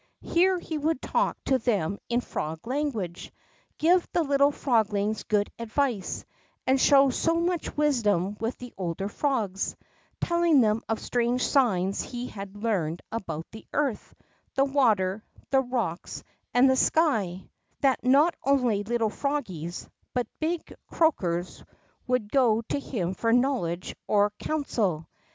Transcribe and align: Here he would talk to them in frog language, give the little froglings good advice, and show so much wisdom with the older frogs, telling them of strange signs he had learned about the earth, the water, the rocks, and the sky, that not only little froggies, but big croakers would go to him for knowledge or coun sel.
Here 0.23 0.57
he 0.57 0.79
would 0.79 0.99
talk 0.99 1.37
to 1.43 1.59
them 1.59 1.99
in 2.09 2.21
frog 2.21 2.65
language, 2.65 3.31
give 3.77 4.07
the 4.11 4.23
little 4.23 4.49
froglings 4.51 5.21
good 5.27 5.51
advice, 5.59 6.25
and 6.65 6.81
show 6.81 7.11
so 7.11 7.35
much 7.35 7.77
wisdom 7.77 8.35
with 8.39 8.57
the 8.57 8.73
older 8.79 9.07
frogs, 9.07 9.75
telling 10.19 10.59
them 10.61 10.81
of 10.89 10.99
strange 10.99 11.45
signs 11.45 12.01
he 12.01 12.25
had 12.25 12.57
learned 12.63 13.03
about 13.11 13.45
the 13.51 13.67
earth, 13.73 14.15
the 14.55 14.65
water, 14.65 15.23
the 15.51 15.61
rocks, 15.61 16.23
and 16.51 16.67
the 16.67 16.75
sky, 16.75 17.47
that 17.81 18.03
not 18.03 18.33
only 18.43 18.83
little 18.83 19.11
froggies, 19.11 19.87
but 20.15 20.25
big 20.39 20.73
croakers 20.87 21.63
would 22.07 22.31
go 22.31 22.61
to 22.69 22.79
him 22.79 23.13
for 23.13 23.31
knowledge 23.31 23.95
or 24.07 24.31
coun 24.39 24.65
sel. 24.65 25.07